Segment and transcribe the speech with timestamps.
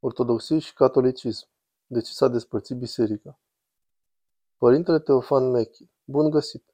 [0.00, 1.48] Ortodoxie și catolicism.
[1.86, 3.38] De ce s-a despărțit biserica?
[4.56, 5.90] Părintele Teofan Mechi.
[6.04, 6.64] Bun găsit!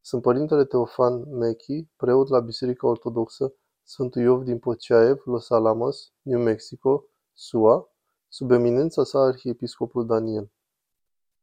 [0.00, 6.40] Sunt Părintele Teofan Mechi, preot la Biserica Ortodoxă Sfântul Iov din Poceaev, Los Alamos, New
[6.42, 7.88] Mexico, SUA,
[8.28, 10.50] sub eminența sa arhiepiscopul Daniel.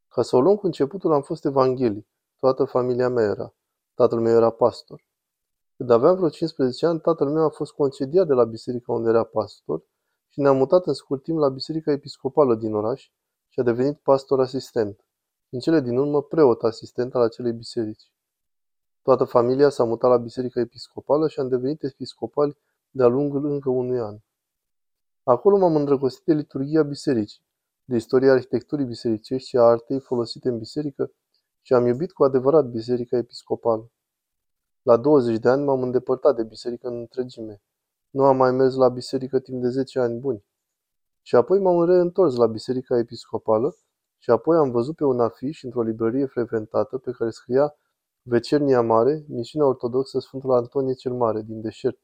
[0.07, 2.07] Ca să o luăm cu începutul, am fost evanghelic.
[2.39, 3.54] Toată familia mea era.
[3.93, 5.05] Tatăl meu era pastor.
[5.75, 9.23] Când aveam vreo 15 ani, tatăl meu a fost concediat de la biserica unde era
[9.23, 9.83] pastor
[10.38, 13.11] și ne-a mutat în scurt timp la biserica episcopală din oraș
[13.47, 15.05] și a devenit pastor asistent.
[15.50, 18.11] În cele din urmă, preot asistent al acelei biserici.
[19.01, 22.57] Toată familia s-a mutat la biserica episcopală și am devenit episcopali
[22.89, 24.18] de-a lungul încă unui an.
[25.23, 27.41] Acolo m-am îndrăgostit de liturgia bisericii,
[27.83, 31.11] de istoria arhitecturii bisericești și a artei folosite în biserică
[31.61, 33.91] și am iubit cu adevărat biserica episcopală.
[34.81, 37.61] La 20 de ani m-am îndepărtat de biserică în întregime.
[38.09, 40.45] Nu am mai mers la biserică timp de 10 ani buni.
[41.22, 43.75] Și apoi m-am reîntors la biserica episcopală
[44.17, 47.75] și apoi am văzut pe un afiș într-o librărie frecventată pe care scria
[48.22, 51.99] Vecernia Mare, misiunea ortodoxă Sfântul Antonie cel Mare, din deșert.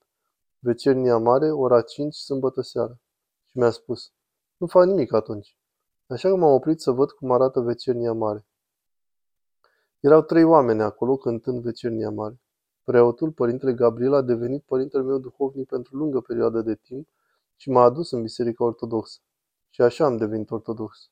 [0.60, 3.00] Vecernia Mare, ora 5, sâmbătă seara.
[3.46, 4.12] Și mi-a spus,
[4.58, 5.58] nu fac nimic atunci.
[6.08, 8.46] Așa că m-am oprit să văd cum arată Vecernia Mare.
[10.00, 12.42] Erau trei oameni acolo cântând Vecernia Mare.
[12.84, 17.08] Preotul, părintele Gabriel, a devenit părintele meu duhovnic pentru lungă perioadă de timp
[17.56, 19.20] și m-a adus în Biserica Ortodoxă.
[19.70, 21.10] Și așa am devenit ortodox.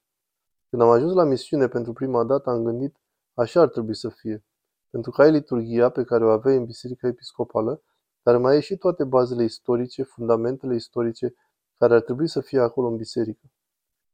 [0.69, 2.95] Când am ajuns la misiune pentru prima dată, am gândit,
[3.33, 4.43] așa ar trebui să fie.
[4.89, 7.81] Pentru că ai liturgia pe care o aveai în Biserica Episcopală,
[8.23, 11.35] dar mai ai și toate bazele istorice, fundamentele istorice
[11.77, 13.51] care ar trebui să fie acolo în biserică.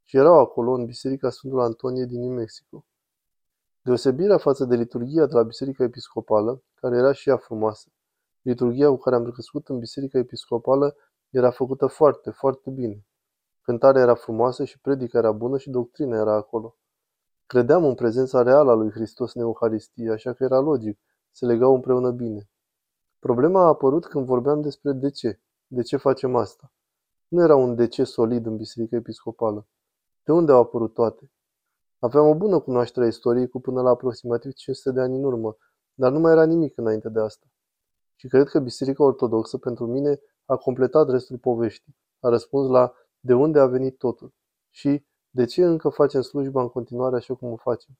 [0.02, 2.84] Și erau acolo, în Biserica Sfântul Antonie din New Mexico.
[3.88, 7.88] Deosebirea față de liturgia de la Biserica Episcopală, care era și ea frumoasă.
[8.42, 10.96] Liturgia cu care am crescut în Biserica Episcopală
[11.30, 13.06] era făcută foarte, foarte bine.
[13.62, 16.76] Cântarea era frumoasă și predica era bună și doctrina era acolo.
[17.46, 20.98] Credeam în prezența reală a lui Hristos în Euharistie, așa că era logic,
[21.30, 22.50] se legau împreună bine.
[23.18, 25.40] Problema a apărut când vorbeam despre de ce.
[25.66, 26.72] De ce facem asta?
[27.28, 29.66] Nu era un de ce solid în Biserica Episcopală.
[30.24, 31.30] De unde au apărut toate?
[31.98, 35.56] Aveam o bună cunoaștere a istoriei cu până la aproximativ 500 de ani în urmă,
[35.94, 37.46] dar nu mai era nimic înainte de asta.
[38.14, 41.96] Și cred că Biserica Ortodoxă pentru mine a completat restul poveștii.
[42.20, 44.34] A răspuns la de unde a venit totul
[44.70, 47.98] și de ce încă facem slujba în continuare așa cum o facem.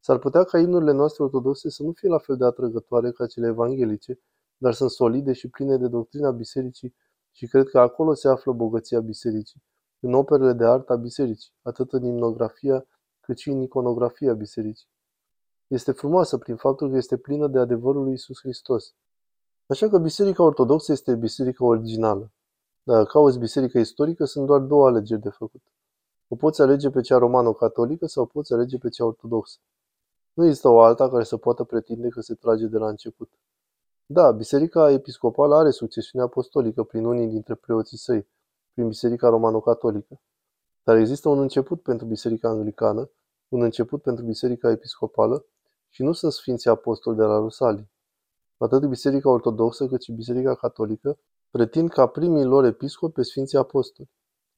[0.00, 3.46] S-ar putea ca imnurile noastre ortodoxe să nu fie la fel de atrăgătoare ca cele
[3.46, 4.20] evanghelice,
[4.56, 6.94] dar sunt solide și pline de doctrina bisericii
[7.30, 9.62] și cred că acolo se află bogăția bisericii,
[10.00, 12.86] în operele de artă a bisericii, atât în imnografia
[13.30, 14.88] cât și în iconografia bisericii.
[15.66, 18.94] Este frumoasă prin faptul că este plină de adevărul lui Isus Hristos.
[19.66, 22.30] Așa că Biserica Ortodoxă este biserica originală.
[22.82, 25.60] Dacă cauți biserica istorică, sunt doar două alegeri de făcut.
[26.28, 29.58] O poți alege pe cea romano-catolică sau poți alege pe cea ortodoxă.
[30.32, 33.30] Nu există o alta care să poată pretinde că se trage de la început.
[34.06, 38.26] Da, Biserica Episcopală are succesiune apostolică prin unii dintre preoții săi,
[38.72, 40.20] prin Biserica Romano-Catolică.
[40.82, 43.10] Dar există un început pentru Biserica Anglicană,
[43.50, 45.44] un început pentru Biserica Episcopală
[45.88, 47.90] și nu sunt Sfinții Apostoli de la Rusalii.
[48.56, 51.18] Atât Biserica Ortodoxă cât și Biserica Catolică
[51.50, 54.10] pretind ca primii lor episcopi pe Sfinții Apostoli.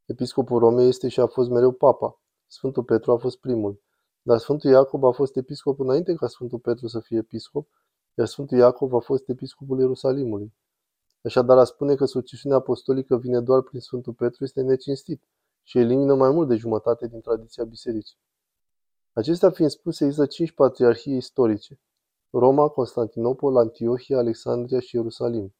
[0.04, 2.20] Episcopul Romei este și a fost mereu papa.
[2.46, 3.80] Sfântul Petru a fost primul.
[4.22, 7.68] Dar Sfântul Iacob a fost episcop înainte ca Sfântul Petru să fie episcop,
[8.14, 10.52] iar Sfântul Iacov a fost episcopul Ierusalimului.
[11.22, 15.22] Așadar, a spune că succesiunea apostolică vine doar prin Sfântul Petru este necinstit
[15.62, 18.16] și elimină mai mult de jumătate din tradiția bisericii.
[19.14, 21.80] Acestea fiind spuse, există cinci patriarhii istorice.
[22.30, 25.54] Roma, Constantinopol, Antiohia, Alexandria și Ierusalim.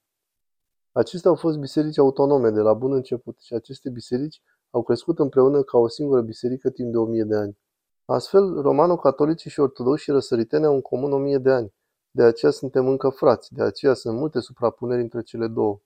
[0.93, 5.63] Acestea au fost biserici autonome de la bun început și aceste biserici au crescut împreună
[5.63, 7.59] ca o singură biserică timp de o mie de ani.
[8.05, 11.75] Astfel, romano-catolicii și ortodoxii răsăriteni au în comun o mie de ani.
[12.11, 15.81] De aceea suntem încă frați, de aceea sunt multe suprapuneri între cele două.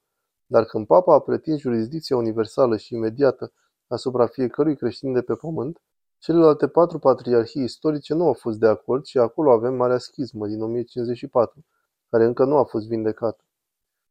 [0.47, 3.53] Dar când papa a pretins jurisdicția universală și imediată
[3.87, 5.81] asupra fiecărui creștin de pe pământ,
[6.19, 10.63] celelalte patru patriarhii istorice nu au fost de acord și acolo avem Marea Schismă din
[10.63, 11.65] 1054,
[12.09, 13.45] care încă nu a fost vindecată.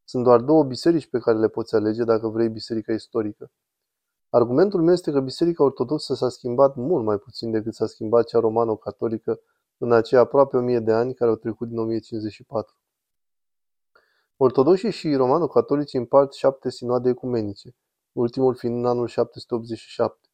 [0.04, 3.52] Sunt doar două biserici pe care le poți alege dacă vrei biserica istorică.
[4.30, 8.40] Argumentul meu este că biserica ortodoxă s-a schimbat mult mai puțin decât s-a schimbat cea
[8.40, 9.40] romano-catolică
[9.78, 12.76] în aceia aproape o mie de ani care au trecut din 1054.
[14.38, 17.76] Ortodoxii și romano-catolici împart șapte sinoade ecumenice,
[18.12, 20.25] ultimul fiind în anul 787.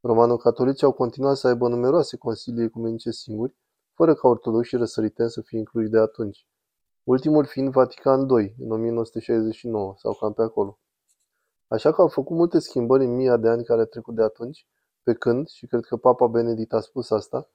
[0.00, 3.54] Romano-catolicii au continuat să aibă numeroase consilii ecumenice singuri,
[3.92, 6.46] fără ca ortodoxii răsăriteni să fie incluși de atunci
[7.08, 10.78] ultimul fiind Vatican II, în 1969, sau cam pe acolo.
[11.68, 14.66] Așa că au făcut multe schimbări în mii de ani care au trecut de atunci,
[15.02, 17.50] pe când, și cred că Papa Benedict a spus asta,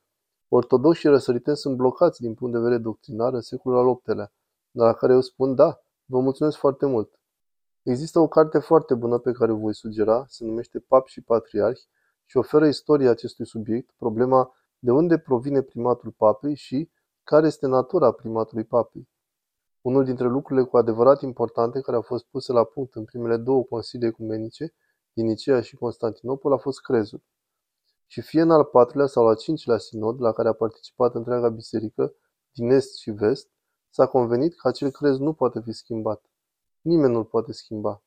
[0.48, 4.32] ortodoxi și răsăriteni sunt blocați din punct de vedere doctrinar în secolul al VIII-lea,
[4.72, 7.20] dar la care eu spun da, vă mulțumesc foarte mult.
[7.84, 11.88] Există o carte foarte bună pe care o voi sugera, se numește Pap și Patriarhi
[12.26, 16.90] și oferă istoria acestui subiect, problema de unde provine primatul papei și
[17.24, 19.10] care este natura primatului papei.
[19.82, 23.64] Unul dintre lucrurile cu adevărat importante care au fost puse la punct în primele două
[23.64, 24.74] consilii ecumenice,
[25.14, 27.24] din Nicea și Constantinopol, a fost crezul.
[28.08, 32.14] Și fie în al patrulea sau al cincilea sinod, la care a participat întreaga biserică,
[32.52, 33.50] din est și vest,
[33.90, 36.24] s-a convenit că acel crez nu poate fi schimbat.
[36.82, 38.04] Nimeni nu-l poate schimba.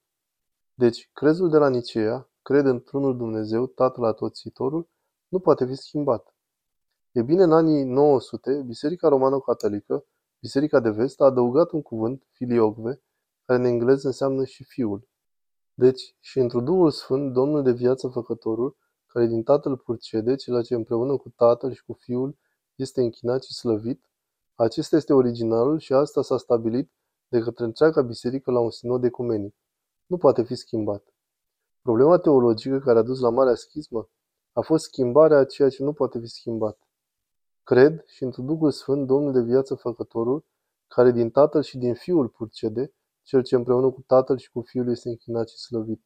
[0.74, 4.88] Deci, crezul de la Nicea, cred într-unul Dumnezeu, Tatăl Atoțitorul,
[5.28, 6.34] nu poate fi schimbat.
[7.12, 10.04] E bine, în anii 900, Biserica Romano-Catolică,
[10.40, 13.02] Biserica de Vest, a adăugat un cuvânt, filiogve,
[13.44, 15.08] care în engleză înseamnă și fiul.
[15.74, 18.76] Deci, și într Duhul Sfânt, Domnul de viață făcătorul,
[19.06, 22.36] care din Tatăl purcede, ceea ce împreună cu Tatăl și cu Fiul
[22.74, 24.04] este închinat și slăvit,
[24.54, 26.90] acesta este originalul și asta s-a stabilit
[27.28, 29.54] de către întreaga biserică la un sinod ecumenic.
[30.06, 31.15] Nu poate fi schimbat.
[31.86, 34.08] Problema teologică care a dus la marea schismă
[34.52, 36.78] a fost schimbarea a ceea ce nu poate fi schimbat.
[37.64, 40.44] Cred și într Duhul Sfânt, Domnul de viață făcătorul,
[40.88, 42.92] care din Tatăl și din Fiul purcede,
[43.22, 46.02] cel ce împreună cu Tatăl și cu Fiul este închinat și slăvit.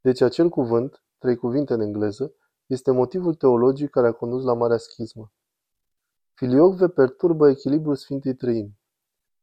[0.00, 2.32] Deci acel cuvânt, trei cuvinte în engleză,
[2.66, 5.32] este motivul teologic care a condus la marea schismă.
[6.34, 8.78] Filiocve perturbă echilibrul Sfintei Trăimi.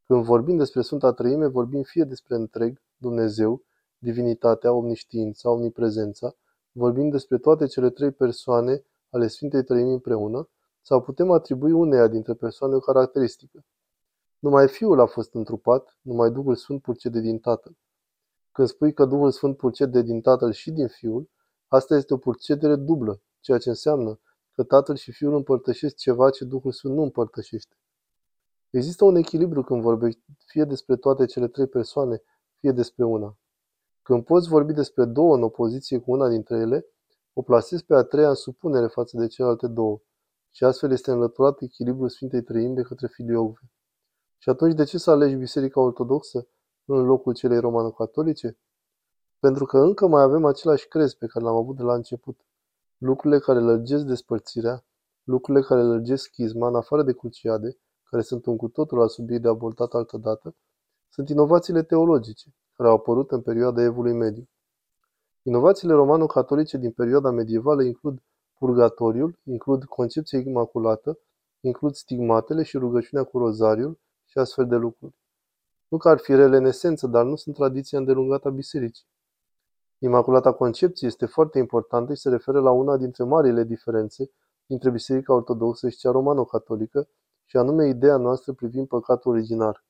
[0.06, 3.64] Când vorbim despre Sfânta Trăime, vorbim fie despre întreg, Dumnezeu,
[4.04, 6.36] divinitatea, omniștiința, omniprezența,
[6.72, 10.50] vorbim despre toate cele trei persoane ale Sfintei Trăimi împreună,
[10.82, 13.66] sau putem atribui uneia dintre persoane o caracteristică.
[14.40, 17.78] Numai Fiul a fost întrupat, numai Duhul Sfânt purcede din Tatăl.
[18.52, 21.30] Când spui că Duhul Sfânt purcede din Tatăl și din Fiul,
[21.68, 24.20] asta este o purcedere dublă, ceea ce înseamnă
[24.52, 27.76] că Tatăl și Fiul împărtășesc ceva ce Duhul Sfânt nu împărtășește.
[28.70, 32.22] Există un echilibru când vorbești fie despre toate cele trei persoane,
[32.60, 33.38] fie despre una.
[34.04, 36.86] Când poți vorbi despre două în opoziție cu una dintre ele,
[37.34, 40.02] o plasezi pe a treia în supunere față de celelalte două
[40.50, 43.72] și astfel este înlăturat echilibrul Sfintei Trăimi de către Filiogve.
[44.38, 46.48] Și atunci de ce să alegi Biserica Ortodoxă
[46.86, 48.58] în locul celei romano-catolice?
[49.40, 52.40] Pentru că încă mai avem același crez pe care l-am avut de la început.
[52.98, 54.86] Lucrurile care lărgesc despărțirea,
[55.24, 59.42] lucrurile care lărgesc schizma, în afară de cruciade, care sunt un cu totul la subiect
[59.42, 60.56] de abordat altădată,
[61.10, 64.48] sunt inovațiile teologice, care au apărut în perioada Evului Mediu.
[65.42, 68.22] Inovațiile romano-catolice din perioada medievală includ
[68.58, 71.20] purgatoriul, includ concepția imaculată,
[71.60, 75.16] includ stigmatele și rugăciunea cu rozariul și astfel de lucruri.
[75.88, 79.06] Nu că ar fi rele în esență, dar nu sunt tradiția îndelungată a bisericii.
[79.98, 84.32] Imaculata Concepție este foarte importantă și se referă la una dintre marile diferențe
[84.66, 87.08] dintre Biserica Ortodoxă și cea romano-catolică,
[87.46, 89.84] și anume ideea noastră privind păcatul originar.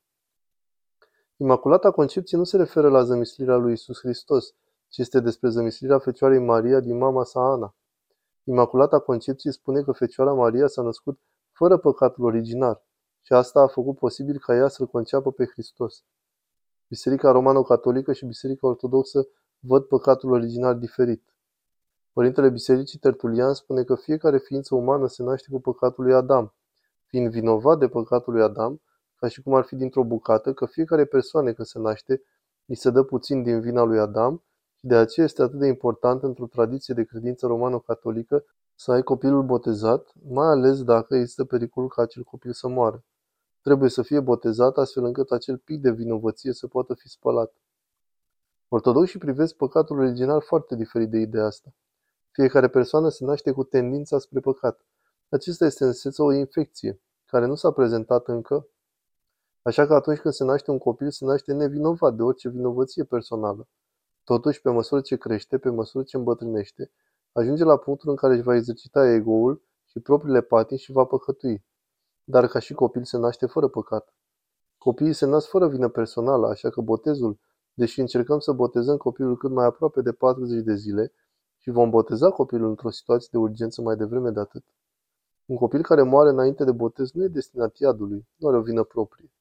[1.38, 4.54] Imaculata Concepție nu se referă la zămislirea lui Isus Hristos,
[4.88, 7.76] ci este despre zămislirea Fecioarei Maria din mama sa Ana.
[8.44, 11.20] Imaculata Concepție spune că Fecioara Maria s-a născut
[11.52, 12.84] fără păcatul originar
[13.22, 16.04] și asta a făcut posibil ca ea să-L conceapă pe Hristos.
[16.88, 19.28] Biserica Romano-Catolică și Biserica Ortodoxă
[19.60, 21.24] văd păcatul original diferit.
[22.14, 26.54] Părintele Bisericii Tertulian spune că fiecare ființă umană se naște cu păcatul lui Adam,
[27.06, 28.82] fiind vinovat de păcatul lui Adam,
[29.24, 32.22] ca și cum ar fi dintr-o bucată, că fiecare persoană când se naște
[32.66, 34.44] îi se dă puțin din vina lui Adam
[34.76, 39.44] și de aceea este atât de important într-o tradiție de credință romano-catolică să ai copilul
[39.44, 43.04] botezat, mai ales dacă există pericolul ca acel copil să moară.
[43.62, 47.54] Trebuie să fie botezat astfel încât acel pic de vinovăție să poată fi spălat.
[48.68, 51.74] Ortodoxii privesc păcatul original foarte diferit de ideea asta.
[52.32, 54.86] Fiecare persoană se naște cu tendința spre păcat.
[55.30, 58.68] Acesta este în esență o infecție, care nu s-a prezentat încă,
[59.64, 63.68] așa că atunci când se naște un copil, se naște nevinovat de orice vinovăție personală.
[64.24, 66.92] Totuși, pe măsură ce crește, pe măsură ce îmbătrânește,
[67.32, 71.66] ajunge la punctul în care își va exercita ego-ul și propriile patini și va păcătui.
[72.24, 74.14] Dar ca și copil se naște fără păcat.
[74.78, 77.40] Copiii se nasc fără vină personală, așa că botezul,
[77.74, 81.14] deși încercăm să botezăm copilul cât mai aproape de 40 de zile
[81.58, 84.64] și vom boteza copilul într-o situație de urgență mai devreme de atât,
[85.46, 88.84] un copil care moare înainte de botez nu e destinat iadului, nu are o vină
[88.84, 89.32] proprie.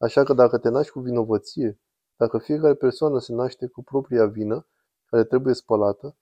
[0.00, 1.80] Așa că dacă te naști cu vinovăție,
[2.16, 4.66] dacă fiecare persoană se naște cu propria vină,
[5.04, 6.16] care trebuie spălată,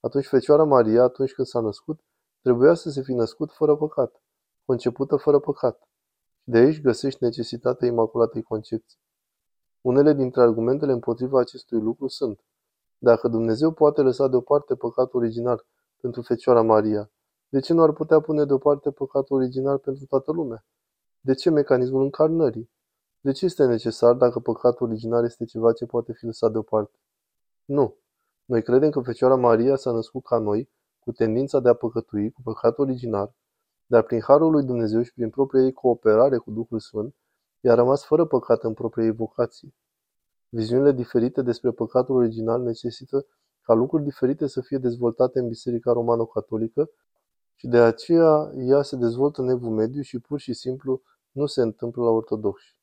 [0.00, 2.00] atunci Fecioara Maria, atunci când s-a născut,
[2.42, 4.22] trebuia să se fi născut fără păcat,
[4.64, 5.88] concepută fără păcat.
[6.42, 8.98] Și de aici găsești necesitatea Imaculatei Concepții.
[9.80, 12.40] Unele dintre argumentele împotriva acestui lucru sunt
[12.98, 15.66] Dacă Dumnezeu poate lăsa deoparte păcatul original
[16.00, 17.10] pentru Fecioara Maria,
[17.48, 20.64] de ce nu ar putea pune deoparte păcatul original pentru toată lumea?
[21.20, 22.70] De ce mecanismul încarnării?
[23.24, 26.98] De ce este necesar dacă păcatul original este ceva ce poate fi lăsat deoparte?
[27.64, 27.96] Nu.
[28.44, 32.40] Noi credem că Fecioara Maria s-a născut ca noi, cu tendința de a păcătui, cu
[32.42, 33.34] păcatul original,
[33.86, 37.14] dar prin harul lui Dumnezeu și prin propria ei cooperare cu Duhul Sfânt,
[37.60, 39.74] i-a rămas fără păcat în propria ei vocație.
[40.48, 43.26] Viziunile diferite despre păcatul original necesită
[43.60, 46.90] ca lucruri diferite să fie dezvoltate în Biserica Romano-Catolică
[47.54, 51.62] și de aceea ea se dezvoltă în Evul Mediu și pur și simplu nu se
[51.62, 52.76] întâmplă la ortodoxi.